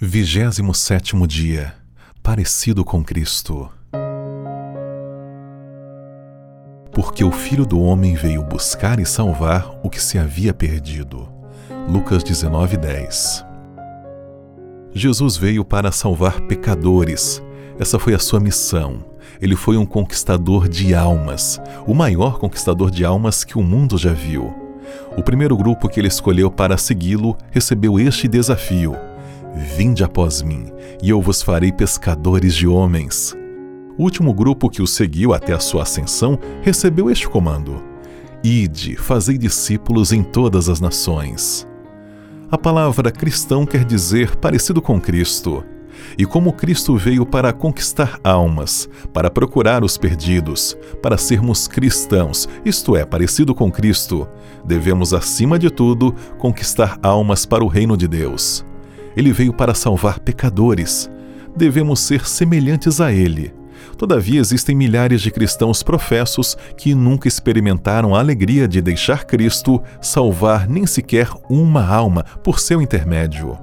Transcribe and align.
Vigésimo 0.00 0.72
sétimo 0.76 1.26
dia 1.26 1.74
Parecido 2.22 2.84
com 2.84 3.02
Cristo 3.02 3.68
Porque 6.92 7.24
o 7.24 7.32
Filho 7.32 7.66
do 7.66 7.80
Homem 7.80 8.14
veio 8.14 8.44
buscar 8.44 9.00
e 9.00 9.04
salvar 9.04 9.68
o 9.82 9.90
que 9.90 10.00
se 10.00 10.16
havia 10.16 10.54
perdido. 10.54 11.28
Lucas 11.88 12.22
19:10 12.22 13.44
Jesus 14.94 15.36
veio 15.36 15.64
para 15.64 15.90
salvar 15.90 16.42
pecadores. 16.42 17.42
Essa 17.76 17.98
foi 17.98 18.14
a 18.14 18.20
sua 18.20 18.38
missão. 18.38 19.04
Ele 19.40 19.56
foi 19.56 19.76
um 19.76 19.84
conquistador 19.84 20.68
de 20.68 20.94
almas, 20.94 21.60
o 21.88 21.92
maior 21.92 22.38
conquistador 22.38 22.92
de 22.92 23.04
almas 23.04 23.42
que 23.42 23.58
o 23.58 23.64
mundo 23.64 23.98
já 23.98 24.12
viu. 24.12 24.54
O 25.16 25.24
primeiro 25.24 25.56
grupo 25.56 25.88
que 25.88 25.98
ele 25.98 26.06
escolheu 26.06 26.52
para 26.52 26.78
segui-lo 26.78 27.36
recebeu 27.50 27.98
este 27.98 28.28
desafio 28.28 29.07
Vinde 29.58 30.04
após 30.04 30.40
mim, 30.40 30.72
e 31.02 31.10
eu 31.10 31.20
vos 31.20 31.42
farei 31.42 31.72
pescadores 31.72 32.54
de 32.54 32.68
homens. 32.68 33.36
O 33.98 34.04
último 34.04 34.32
grupo 34.32 34.70
que 34.70 34.80
o 34.80 34.86
seguiu 34.86 35.34
até 35.34 35.52
a 35.52 35.58
sua 35.58 35.82
ascensão 35.82 36.38
recebeu 36.62 37.10
este 37.10 37.28
comando: 37.28 37.82
Ide, 38.42 38.94
fazei 38.94 39.36
discípulos 39.36 40.12
em 40.12 40.22
todas 40.22 40.68
as 40.68 40.80
nações. 40.80 41.66
A 42.48 42.56
palavra 42.56 43.10
cristão 43.10 43.66
quer 43.66 43.84
dizer 43.84 44.36
parecido 44.36 44.80
com 44.80 45.00
Cristo. 45.00 45.64
E 46.16 46.24
como 46.24 46.52
Cristo 46.52 46.96
veio 46.96 47.26
para 47.26 47.52
conquistar 47.52 48.20
almas, 48.22 48.88
para 49.12 49.28
procurar 49.28 49.82
os 49.82 49.98
perdidos, 49.98 50.78
para 51.02 51.18
sermos 51.18 51.66
cristãos, 51.66 52.48
isto 52.64 52.96
é, 52.96 53.04
parecido 53.04 53.52
com 53.52 53.68
Cristo, 53.68 54.28
devemos, 54.64 55.12
acima 55.12 55.58
de 55.58 55.68
tudo, 55.68 56.14
conquistar 56.38 56.96
almas 57.02 57.44
para 57.44 57.64
o 57.64 57.66
reino 57.66 57.96
de 57.96 58.06
Deus. 58.06 58.67
Ele 59.18 59.32
veio 59.32 59.52
para 59.52 59.74
salvar 59.74 60.20
pecadores. 60.20 61.10
Devemos 61.56 61.98
ser 61.98 62.24
semelhantes 62.24 63.00
a 63.00 63.12
ele. 63.12 63.52
Todavia, 63.96 64.38
existem 64.38 64.76
milhares 64.76 65.20
de 65.20 65.32
cristãos 65.32 65.82
professos 65.82 66.56
que 66.76 66.94
nunca 66.94 67.26
experimentaram 67.26 68.14
a 68.14 68.20
alegria 68.20 68.68
de 68.68 68.80
deixar 68.80 69.24
Cristo 69.24 69.82
salvar 70.00 70.68
nem 70.68 70.86
sequer 70.86 71.28
uma 71.50 71.84
alma 71.84 72.24
por 72.44 72.60
seu 72.60 72.80
intermédio. 72.80 73.58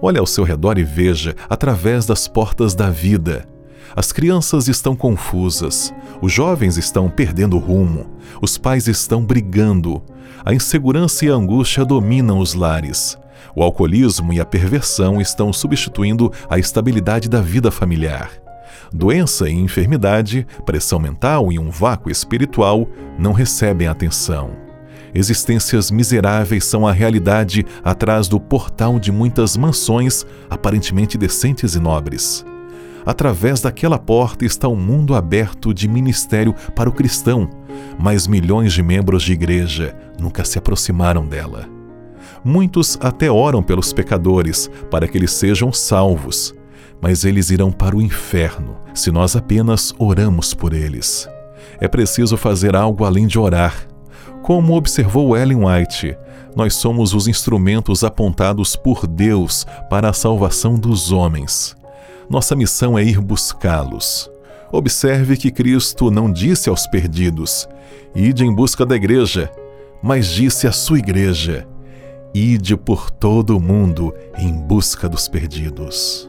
Olhe 0.00 0.16
ao 0.16 0.26
seu 0.26 0.44
redor 0.44 0.78
e 0.78 0.84
veja 0.84 1.34
através 1.50 2.06
das 2.06 2.28
portas 2.28 2.72
da 2.72 2.88
vida. 2.88 3.48
As 3.96 4.12
crianças 4.12 4.68
estão 4.68 4.94
confusas, 4.94 5.92
os 6.22 6.32
jovens 6.32 6.76
estão 6.76 7.10
perdendo 7.10 7.58
rumo, 7.58 8.06
os 8.40 8.56
pais 8.56 8.86
estão 8.86 9.24
brigando, 9.24 10.00
a 10.44 10.54
insegurança 10.54 11.24
e 11.24 11.30
a 11.30 11.34
angústia 11.34 11.84
dominam 11.84 12.38
os 12.38 12.54
lares. 12.54 13.18
O 13.54 13.62
alcoolismo 13.62 14.32
e 14.32 14.40
a 14.40 14.44
perversão 14.44 15.20
estão 15.20 15.52
substituindo 15.52 16.32
a 16.48 16.58
estabilidade 16.58 17.28
da 17.28 17.40
vida 17.40 17.70
familiar. 17.70 18.30
Doença 18.92 19.48
e 19.48 19.52
enfermidade, 19.52 20.46
pressão 20.64 20.98
mental 20.98 21.52
e 21.52 21.58
um 21.58 21.70
vácuo 21.70 22.10
espiritual 22.10 22.88
não 23.18 23.32
recebem 23.32 23.86
atenção. 23.86 24.50
Existências 25.14 25.90
miseráveis 25.90 26.64
são 26.64 26.86
a 26.86 26.92
realidade 26.92 27.64
atrás 27.82 28.28
do 28.28 28.38
portal 28.38 28.98
de 28.98 29.10
muitas 29.10 29.56
mansões 29.56 30.24
aparentemente 30.48 31.16
decentes 31.16 31.74
e 31.74 31.80
nobres. 31.80 32.44
Através 33.04 33.60
daquela 33.60 33.98
porta 33.98 34.44
está 34.44 34.68
um 34.68 34.76
mundo 34.76 35.14
aberto 35.14 35.72
de 35.72 35.88
ministério 35.88 36.54
para 36.74 36.90
o 36.90 36.92
cristão, 36.92 37.48
mas 37.98 38.26
milhões 38.26 38.72
de 38.72 38.82
membros 38.82 39.22
de 39.22 39.32
igreja 39.32 39.96
nunca 40.20 40.44
se 40.44 40.58
aproximaram 40.58 41.26
dela. 41.26 41.77
Muitos 42.44 42.98
até 43.00 43.30
oram 43.30 43.62
pelos 43.62 43.92
pecadores 43.92 44.70
para 44.90 45.06
que 45.08 45.18
eles 45.18 45.32
sejam 45.32 45.72
salvos, 45.72 46.54
mas 47.00 47.24
eles 47.24 47.50
irão 47.50 47.70
para 47.70 47.96
o 47.96 48.02
inferno 48.02 48.76
se 48.94 49.10
nós 49.10 49.36
apenas 49.36 49.94
oramos 49.98 50.54
por 50.54 50.72
eles. 50.72 51.28
É 51.80 51.86
preciso 51.86 52.36
fazer 52.36 52.74
algo 52.74 53.04
além 53.04 53.26
de 53.26 53.38
orar. 53.38 53.86
Como 54.42 54.76
observou 54.76 55.36
Ellen 55.36 55.64
White, 55.64 56.16
nós 56.56 56.74
somos 56.74 57.14
os 57.14 57.28
instrumentos 57.28 58.02
apontados 58.02 58.74
por 58.74 59.06
Deus 59.06 59.66
para 59.88 60.08
a 60.08 60.12
salvação 60.12 60.74
dos 60.74 61.12
homens. 61.12 61.76
Nossa 62.28 62.56
missão 62.56 62.98
é 62.98 63.04
ir 63.04 63.20
buscá-los. 63.20 64.30
Observe 64.72 65.36
que 65.36 65.50
Cristo 65.50 66.10
não 66.10 66.30
disse 66.30 66.68
aos 66.68 66.86
perdidos: 66.86 67.68
Ide 68.14 68.44
em 68.44 68.54
busca 68.54 68.84
da 68.84 68.96
igreja, 68.96 69.50
mas 70.02 70.26
disse 70.26 70.66
à 70.66 70.72
sua 70.72 70.98
igreja: 70.98 71.66
Ide 72.34 72.76
por 72.76 73.10
todo 73.10 73.56
o 73.56 73.60
mundo 73.60 74.14
em 74.36 74.52
busca 74.52 75.08
dos 75.08 75.28
perdidos. 75.28 76.27